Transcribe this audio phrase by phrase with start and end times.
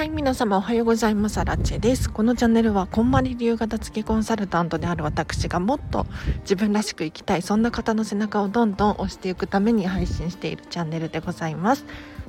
[0.00, 1.36] はい、皆様おはようございます。
[1.36, 2.10] アラチェです。
[2.10, 6.06] このチャンネルは、こんまり流型付けコンサルタントである私がもっと
[6.40, 11.84] 自分らしく生きたい、そんな方の背中をどんどん押していくために配信しているチャンネルでございます。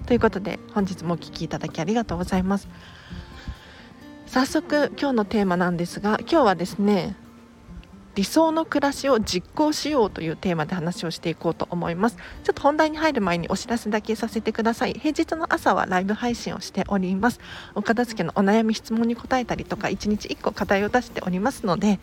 [0.06, 2.68] ということで、本日もお聴きいただきありがとうございます。
[4.26, 7.16] 早速、今日のテーマなんですが、今日はですね、
[8.16, 12.18] 理想の暮らしを実行しようというテーマで話をしていこうと思います。
[12.44, 14.94] ちょっと本題に入る前にお知らせだけさせてください。
[14.94, 17.40] 平日の朝はライブ配信をしております。
[17.74, 22.00] お片付けのお悩み質問に答えたりとか1日1個課題を出しておりますので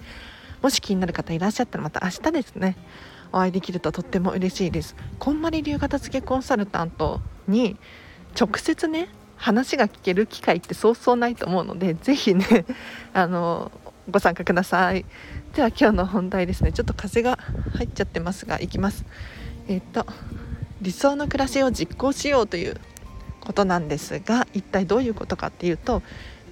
[0.62, 2.77] もし気になる方いらっしゃったらまた明日ですね。
[3.30, 4.97] お会いできるととっても嬉しいです。
[5.19, 7.77] こんまり流片付けコンサルタントに
[8.38, 12.64] 直接ね話が聞ける機会ってそうそうないと思うのでぜひね
[13.12, 13.70] あの
[14.11, 15.05] ご参加ください。
[15.55, 16.73] では今日の本題ですね。
[16.73, 17.39] ちょっと風が
[17.77, 19.05] 入っちゃってますがいきます。
[19.69, 20.07] えっ、と
[20.81, 22.81] 理想の暮らしを実行しようという
[23.41, 26.03] ことなんですが一体どういうことかっていうと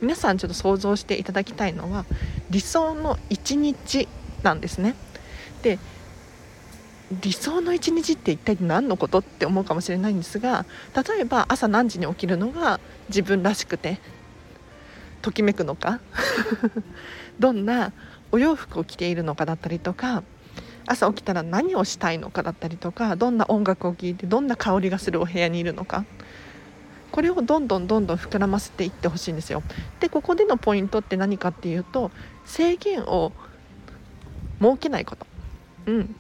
[0.03, 2.05] 皆さんちょっと想像していただきたいのは
[2.51, 4.09] 理想の一日
[4.43, 4.95] なんですね。
[5.63, 5.79] で
[7.23, 14.01] 理想の一日って一体何のことって思うかもしれないんですが例えば朝何時に起きるのが自分らしくて
[15.23, 16.01] ときめくのか？
[17.39, 17.93] どんな
[18.33, 20.23] お洋服を着ているのかだったりとか
[20.87, 26.05] 朝起きたら何をしたいのかだったりとかどんな音楽を聴いてどんな香りがするお部屋にいるのか
[27.11, 29.63] これをどんどんどんどん膨らませていってほしいんですよ。
[30.01, 32.11] でここでのポイントって何かっていうと
[32.45, 33.33] 制限を
[34.61, 35.27] 設けないこと。
[35.87, 36.17] うん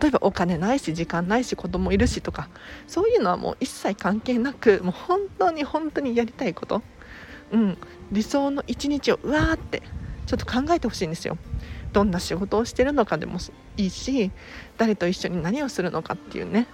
[0.00, 2.48] 例えばお金ないし時間ないし子供いるしとか
[2.88, 6.82] そういうのはもう一切関係なくもう本当に本当にやりたいこと、
[7.52, 7.78] うん、
[8.10, 9.82] 理想の一日をうわーって
[10.26, 11.38] ちょっと考えてほしいんですよ。
[11.92, 13.38] どんな仕事をしてるのかでも
[13.76, 14.30] いいし
[14.76, 16.66] 誰と一緒に何をするのかっていうね。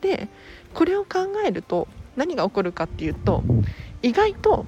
[0.00, 0.28] で
[0.72, 3.42] これを考えると何が起こるかっていうと
[4.02, 4.64] 意外と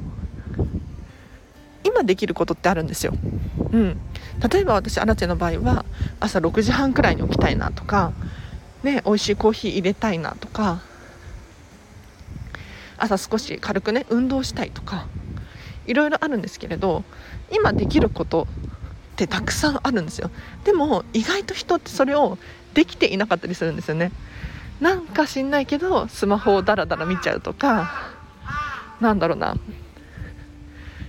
[1.84, 3.14] 今できることってあるんですよ。
[3.72, 3.98] うん、
[4.52, 5.84] 例えば私アラチェの場合は
[6.20, 8.12] 朝6時半くらいに起きたいなとか、
[8.82, 10.82] ね、美味しいコーヒー入れたいなとか
[12.98, 15.06] 朝少し軽くね運動したいとか
[15.86, 17.04] いろいろあるんですけれど
[17.50, 18.46] 今できること
[19.12, 20.30] ってたくさんあるんですよ。
[20.64, 22.38] でも意外と人ってそれを
[22.74, 24.10] できていなかったりするんですよね。
[24.80, 27.92] なんか知んないけどスマホをダラダラ見ちゃうとか
[29.00, 29.56] なんだろうな。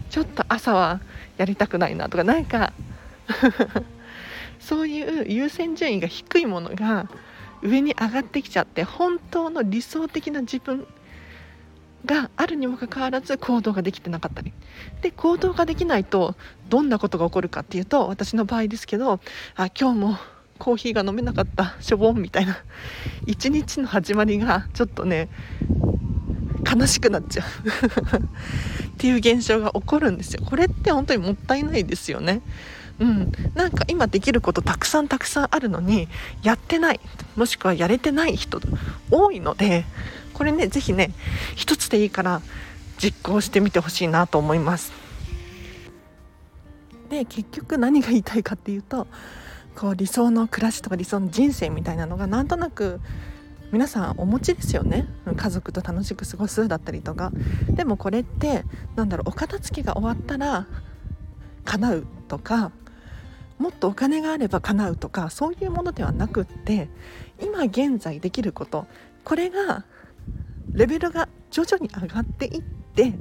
[0.10, 1.00] ちょっと朝は
[1.38, 2.72] やりたくないなとかなんか
[4.60, 7.08] そういう優先順位が低いものが
[7.64, 10.86] 上に上がってきちゃって本当の理想的な自分
[12.06, 14.54] があるにもかかわらず行動ができてなかったり。
[15.02, 16.36] で行動ができないと
[16.70, 19.20] どんなことが起こるかっていうと私の場合ですけど
[19.56, 20.18] あ今日も
[20.60, 22.58] コーヒーが飲めなかったしょぼんみたいな
[23.26, 25.30] 一日の始まりがちょっとね
[26.70, 28.18] 悲しくなっちゃう。
[28.94, 30.44] っていう現象が起こるんですよ。
[30.46, 32.42] これって本当にもったいないですよね。
[33.00, 36.08] うん、なんか今できることたくさんたくさんあるのに
[36.44, 37.00] やってない。
[37.36, 38.62] もしくはやれてない人
[39.10, 39.86] 多いので
[40.34, 41.12] これね是非ね
[41.56, 42.42] 一つでいいから
[42.98, 44.92] 実行してみてほしいなと思います。
[47.10, 49.08] で結局何が言いたいかっていうと
[49.76, 53.02] こう理想の暮らしとか理想の人生みたいなのがなんとなく
[53.72, 55.08] 皆さんお持ちですよね。
[55.36, 57.32] 家族と楽しく過ごすだったりとか。
[57.70, 58.66] でもこれって
[58.96, 60.68] なんだろうお片付けが終わったら
[61.66, 62.72] 叶うとか
[63.64, 66.90] もっとお金があれば叶うとかそういうものではなくって
[67.42, 68.88] 今現在できること
[69.24, 69.86] これが
[70.74, 73.14] レベルが徐々に上がっていって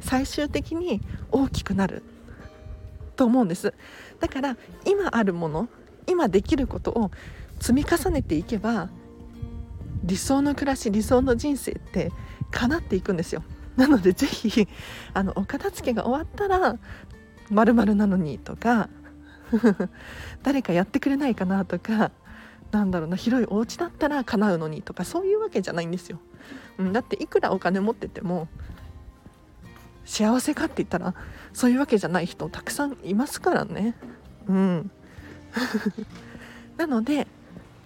[0.00, 2.02] 最終的に大きくなる
[3.14, 3.74] と思うんです。
[4.18, 5.68] だから今あるもの
[6.08, 7.12] 今できることを
[7.60, 8.90] 積み重ねていけば
[10.02, 12.10] 理想の暮らし理想の人生って
[12.50, 13.44] 叶っていくんですよ。
[13.76, 14.66] なのでぜひ
[15.14, 16.76] あのお片付けが終わったら
[17.50, 18.88] まるなのにとか
[20.42, 22.10] 誰かやってくれないかなとか
[22.70, 26.18] なんだろうな広いお家だったら叶うのにとかそういうわけじゃないんですよ、
[26.78, 28.48] うん、だっていくらお金持ってても
[30.04, 31.14] 幸せかって言ったら
[31.52, 33.96] そういうわけじゃない人たくさんいますからね。
[34.46, 34.90] うん。
[36.76, 37.26] なので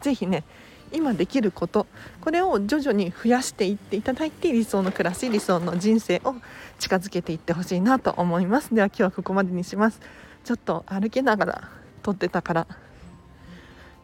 [0.01, 0.45] 是非ね
[0.93, 1.87] 今できること
[2.21, 6.35] これを徐々に増やしていっていただいて理想の暮らし理想の人生を
[6.79, 8.75] 近づけていってほしいなと思います。
[8.75, 10.01] では今日はここまでにします。
[10.45, 11.69] ちょっと歩きながら
[12.03, 12.67] 撮ってたから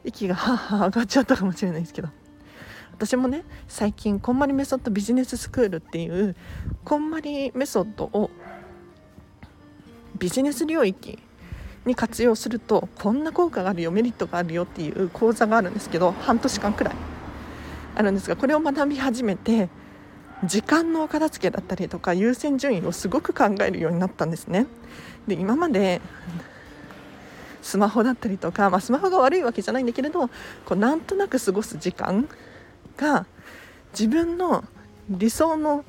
[0.05, 2.09] 息がはあは上がっちゃったかもしれないですけど
[2.93, 6.37] 私もね最近こんまりメソッドビジネススクールっていう
[6.85, 8.31] こんまりメソッドを
[10.19, 11.19] ビジネス領域
[11.85, 16.95] に活用するとこんな効果があるよメリットがあるよっていう講座があるんですけど半年間くらい
[17.95, 19.69] あるんですがこれを学び始めて
[20.45, 24.67] 時間のお片付けだったりとか優先順位をすごく考えるようになったんですね。
[25.27, 26.01] で今まで
[27.63, 30.33] スマホだったりとか、まあ、スマホが悪いわけじゃないんだけれどこ
[30.71, 32.29] うなんとなく過ごす時間
[32.97, 33.27] が
[33.93, 34.65] 自分の
[35.09, 35.85] 理想の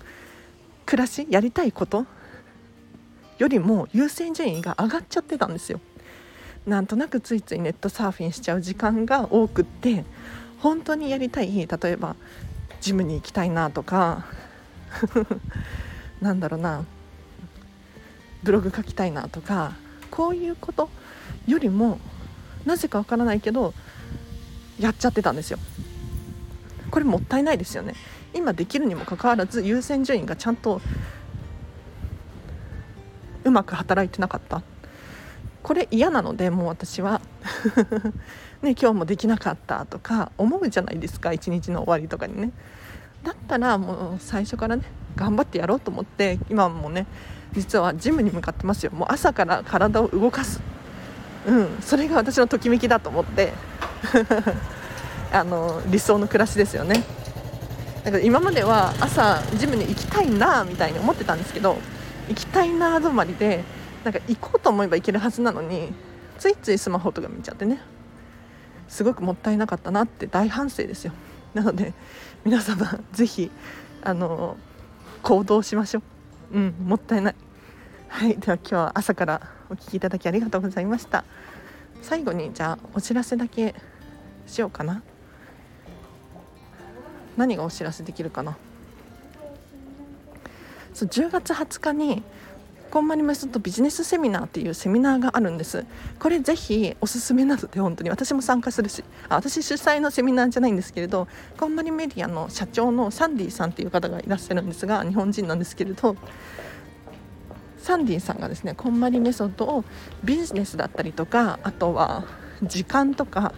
[0.86, 2.06] 暮らしやりたいこと
[3.38, 5.80] よりも優先順位が上がっちゃってたんですよ。
[6.66, 10.04] なんとなくついついネットサーフィンしちゃう時間が多くって
[10.60, 12.16] 本当にやりたい例えば
[12.82, 14.26] ジムに行きたいなとか
[16.20, 16.84] なんだろうな
[18.44, 19.74] ブログ書きたいなとか
[20.12, 20.90] こういうこと
[21.48, 22.00] よりも
[22.66, 23.74] なぜかわからないけど
[24.80, 25.60] やっちゃってたんですよ。
[26.92, 27.94] これもったいないですよね。
[28.34, 30.82] 今できるにもかかわらず優先順位がちゃんと
[33.44, 34.62] うまく働いてなかった。
[35.64, 37.22] これ嫌なのでもう私は。
[38.62, 42.52] ね、今日もできなかったとか思うじゃないですか一日の終わりとかにね。
[43.24, 44.84] だったらもう最初からね
[45.16, 47.06] 頑張ってやろうと思って今もね
[47.54, 48.92] 実はジムに向かってますよ。
[48.92, 50.62] もう朝から体を動かす。
[51.46, 51.78] うん。
[51.82, 53.54] それが私のときめきだと思って。
[55.32, 57.04] あの理想の暮らしですよね。
[58.04, 61.78] だから今までは朝ジムに行きたいなみたいに思ってたんですけど
[62.30, 63.64] 行きたいな止まりで
[64.06, 65.94] なんか行こうと思えば行けるはずなのに
[66.38, 67.82] ついついスマホとか見ちゃってね。
[68.88, 71.12] すごくもったいなかったなって大反省ですよ。
[71.54, 71.94] なので
[72.46, 73.52] 皆様ぜひ
[74.02, 74.56] あの
[75.24, 76.17] 行動しましょう。
[76.52, 77.36] うんもったいない。
[78.08, 78.38] はい。
[78.38, 81.24] では今日は朝からお聴きいただきありがとうございました。
[82.02, 83.76] 最後にじゃあお知らせだけ
[84.46, 85.02] しようかな。
[87.36, 88.58] 何がお知らせできるかな。
[90.94, 92.24] そう10月20日に
[92.90, 95.86] こんまりメソッドビジネスセミナーっていうセミナーがあるんです。
[96.20, 106.16] これぜひおすすめなので本当に私も参加するしあ私主催のセミナーじゃないんですけれどこんまりメディアの社長のサンディさんっていう方がいらっしゃるんですが日本人なんですけれど
[107.78, 109.84] サンディさんがですねこんまりメソッドを
[110.24, 112.26] ビジネスだったりとかあとは
[112.64, 113.54] 時間とか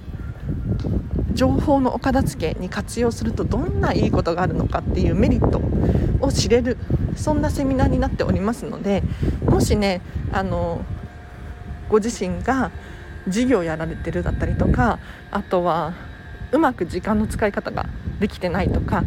[1.40, 5.62] 情報のお片付けに活用するとどんないいことがあるのかっていうメリット
[6.20, 6.78] を知れる
[7.16, 9.04] そんなセミナーになっておりますので
[9.46, 10.02] もしね
[10.34, 10.84] あの
[11.88, 12.72] ご自身が
[13.30, 15.00] 事業やられてるだったりとか
[15.32, 15.94] あとは
[16.52, 17.86] うまく時間の使い方が
[18.20, 19.06] できてないとか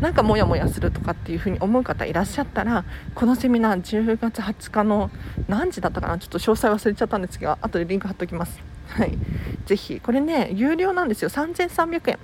[0.00, 2.84] なんかモヤモヤするとかっていうふうに思う方いらっしゃったら
[3.14, 5.10] このセミナー10月20日の
[5.48, 8.69] 何時だったかなちょっと詳細忘れちゃったんですが後でリンク貼っておきます。
[8.90, 9.18] はい。
[9.66, 11.30] ぜひこれね有料なんですよ。
[11.30, 12.18] 3300円。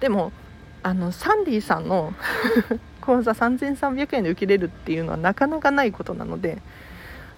[0.00, 0.32] でも
[0.82, 2.14] あのサンディさんの
[3.00, 6.60] 講座3300円で受けれるっていうのはなかなかないことなので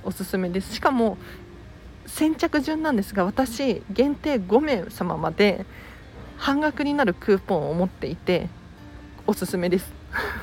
[0.02, 0.74] おすすめです。
[0.74, 1.18] しかも
[2.06, 5.64] 先着順なんですが私限定5名様まで
[6.36, 8.48] 半額になるクーポンを持っていて
[9.26, 9.92] おすすめです。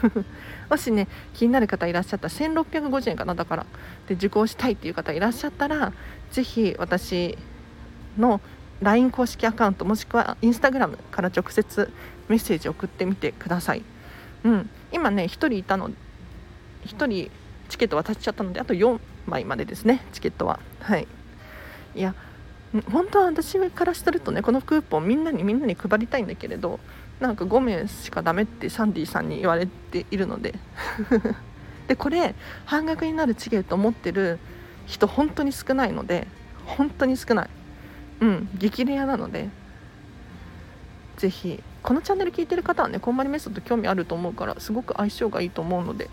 [0.70, 3.66] もしね気になる方いらっしゃったら1650円かなだから。
[4.08, 5.92] で受講したいっていう方いらっしゃったら
[6.32, 7.38] 是非私
[8.18, 8.42] の
[8.82, 11.92] LINE 公式アカウントもしくは Instagram から直接
[12.28, 13.84] メッセージ送ってみてください、
[14.44, 15.90] うん、今ね1人いたの
[16.86, 17.32] 1人
[17.70, 20.60] チケット渡しちゃったのであと4枚までですねチケットは。
[20.82, 21.08] はい。
[21.96, 22.16] いや
[22.92, 26.80] 本当は私からするとねこのクーポンみんなにみんなに配りたいんだけれど
[27.20, 30.54] なんか5名しかダメってサンディさんに言われているので。
[31.88, 34.40] でこれ半額になるチケットを持ってる
[34.88, 36.28] 人本当に少ないので
[36.66, 37.50] 本当に少ない。
[38.22, 39.50] うん激レアなので
[41.18, 46.10] ぜひこのチャンネル聞いてる方はねこんまりメソッド興味あると思うからすごく相性がいいと思うので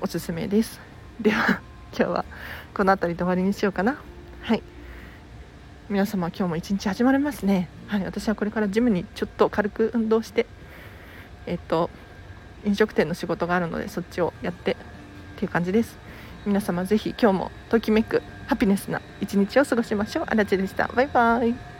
[0.00, 0.80] おすすめです。
[1.20, 1.60] では
[1.96, 2.24] 今日は
[2.74, 3.96] この辺りで終わりにしようかな。
[4.42, 4.62] はい。
[5.88, 7.68] 皆様今日も一日始まりますね。
[7.86, 8.04] はい。
[8.04, 10.46] 私はこれからジムにちょっと軽く運動して
[11.46, 11.90] えっと
[12.64, 14.76] 飲食店の仕事があるのでそっちをやってっ
[15.36, 15.98] ていう感じです。
[16.46, 20.24] 皆様ぜひ今日もときめくハピネスな一日を過ごしましょう。
[20.28, 20.88] あらちでした。
[20.88, 21.73] バイバイ。